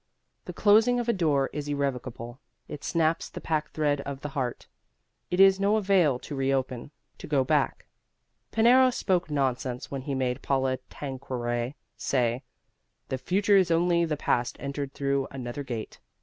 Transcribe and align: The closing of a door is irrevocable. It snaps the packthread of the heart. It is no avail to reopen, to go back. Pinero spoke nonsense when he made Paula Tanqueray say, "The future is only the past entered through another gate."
The 0.45 0.51
closing 0.53 0.99
of 0.99 1.07
a 1.07 1.13
door 1.13 1.51
is 1.53 1.67
irrevocable. 1.67 2.39
It 2.67 2.83
snaps 2.83 3.29
the 3.29 3.39
packthread 3.39 4.01
of 4.01 4.21
the 4.21 4.29
heart. 4.29 4.67
It 5.29 5.39
is 5.39 5.59
no 5.59 5.75
avail 5.75 6.17
to 6.17 6.33
reopen, 6.33 6.89
to 7.19 7.27
go 7.27 7.43
back. 7.43 7.85
Pinero 8.49 8.89
spoke 8.89 9.29
nonsense 9.29 9.91
when 9.91 10.01
he 10.01 10.15
made 10.15 10.41
Paula 10.41 10.77
Tanqueray 10.89 11.75
say, 11.97 12.41
"The 13.09 13.19
future 13.19 13.57
is 13.57 13.69
only 13.69 14.03
the 14.03 14.17
past 14.17 14.57
entered 14.59 14.95
through 14.95 15.27
another 15.29 15.61
gate." 15.63 15.99